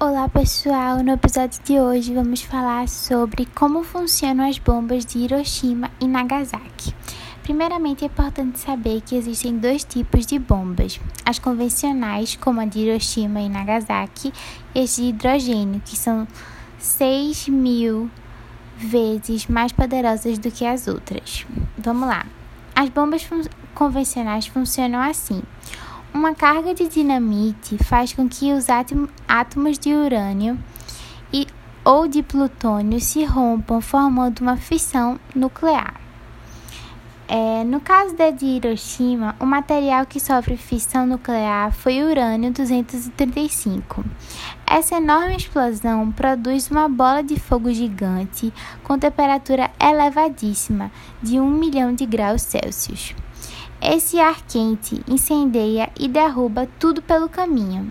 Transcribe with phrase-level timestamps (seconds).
[0.00, 5.90] Olá pessoal, no episódio de hoje vamos falar sobre como funcionam as bombas de Hiroshima
[6.00, 6.94] e Nagasaki.
[7.42, 12.78] Primeiramente é importante saber que existem dois tipos de bombas: as convencionais, como a de
[12.78, 14.32] Hiroshima e Nagasaki,
[14.72, 16.28] e as de hidrogênio, que são
[16.78, 18.08] 6 mil
[18.76, 21.44] vezes mais poderosas do que as outras.
[21.76, 22.24] Vamos lá.
[22.72, 23.42] As bombas fun
[23.74, 25.42] convencionais funcionam assim.
[26.18, 28.66] Uma carga de dinamite faz com que os
[29.28, 30.58] átomos de urânio
[31.32, 31.46] e,
[31.84, 35.94] ou de plutônio se rompam, formando uma fissão nuclear.
[37.28, 44.04] É, no caso da de Hiroshima, o material que sofre fissão nuclear foi urânio 235.
[44.66, 50.90] Essa enorme explosão produz uma bola de fogo gigante com temperatura elevadíssima,
[51.22, 53.14] de 1 milhão de graus Celsius.
[53.80, 57.90] Esse ar quente incendeia e derruba tudo pelo caminho.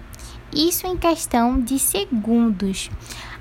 [0.53, 2.89] Isso em questão de segundos.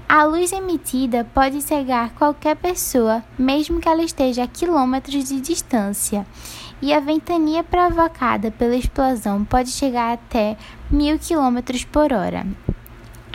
[0.08, 6.24] A luz emitida pode cegar qualquer pessoa, mesmo que ela esteja a quilômetros de distância,
[6.80, 10.56] e a ventania provocada pela explosão pode chegar até
[10.88, 12.46] mil quilômetros por hora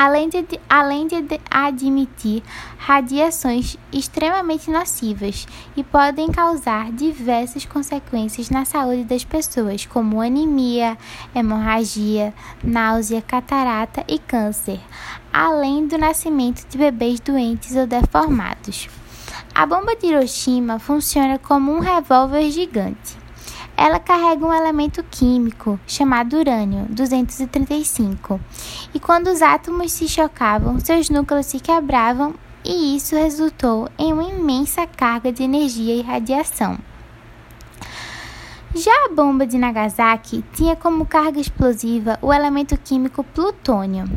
[0.02, 1.16] além de, além de
[1.48, 2.42] admitir
[2.76, 10.98] radiações extremamente nocivas e podem causar diversas consequências na saúde das pessoas, como anemia,
[11.36, 14.80] hemorragia, náusea, catarata e câncer,
[15.32, 18.90] além do nascimento de bebês doentes ou deformados.
[19.54, 23.21] A bomba de Hiroshima funciona como um revólver gigante.
[23.84, 28.40] Ela carrega um elemento químico chamado urânio 235,
[28.94, 34.22] e quando os átomos se chocavam, seus núcleos se quebravam e isso resultou em uma
[34.22, 36.78] imensa carga de energia e radiação.
[38.76, 44.08] Já a bomba de Nagasaki tinha como carga explosiva o elemento químico plutônio,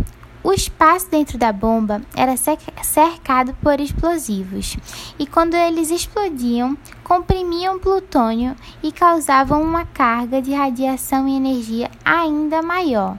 [0.45, 4.77] o espaço dentro da bomba era cercado por explosivos,
[5.19, 12.61] e quando eles explodiam, comprimiam plutônio e causavam uma carga de radiação e energia ainda
[12.61, 13.17] maior.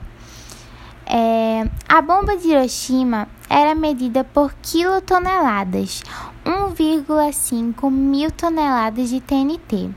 [1.04, 6.02] É, a bomba de Hiroshima era medida por quilotoneladas,
[6.44, 9.90] 1,5 mil toneladas de TNT.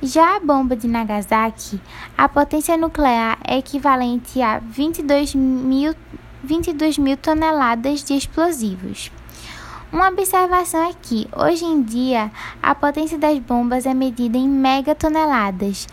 [0.00, 1.80] Já a bomba de Nagasaki,
[2.16, 5.92] a potência nuclear é equivalente a 22 mil
[6.42, 9.10] 22 mil toneladas de explosivos.
[9.90, 12.30] Uma observação é que, hoje em dia,
[12.62, 15.88] a potência das bombas é medida em megatoneladas,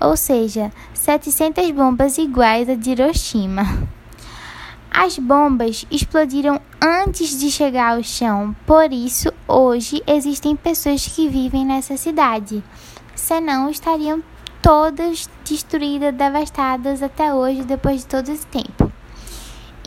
[0.00, 3.64] ou seja, 700 bombas iguais a de Hiroshima.
[4.90, 11.66] As bombas explodiram antes de chegar ao chão, por isso hoje existem pessoas que vivem
[11.66, 12.62] nessa cidade,
[13.14, 14.22] senão estariam
[14.62, 18.95] todas destruídas, devastadas até hoje, depois de todo esse tempo.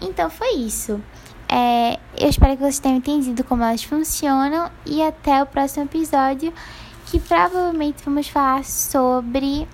[0.02, 1.02] Então foi isso.
[1.48, 6.54] É, eu espero que vocês tenham entendido como elas funcionam e até o próximo episódio,
[7.08, 9.68] que provavelmente vamos falar sobre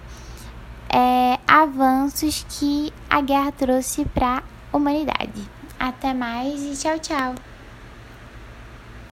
[0.90, 4.41] é, avanços que a guerra trouxe para
[4.72, 5.50] a humanidade.
[5.78, 7.54] Até mais e tchau, tchau!